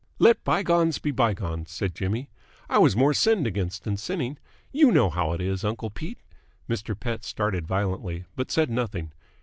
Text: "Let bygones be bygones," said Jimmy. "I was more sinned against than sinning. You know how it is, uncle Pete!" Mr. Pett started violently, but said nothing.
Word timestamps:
"Let 0.17 0.43
bygones 0.43 0.97
be 0.97 1.11
bygones," 1.11 1.69
said 1.69 1.93
Jimmy. 1.93 2.31
"I 2.67 2.79
was 2.79 2.95
more 2.95 3.13
sinned 3.13 3.45
against 3.45 3.83
than 3.83 3.97
sinning. 3.97 4.39
You 4.71 4.91
know 4.91 5.11
how 5.11 5.33
it 5.33 5.41
is, 5.41 5.63
uncle 5.63 5.91
Pete!" 5.91 6.21
Mr. 6.67 6.99
Pett 6.99 7.23
started 7.23 7.67
violently, 7.67 8.25
but 8.35 8.49
said 8.49 8.71
nothing. 8.71 9.11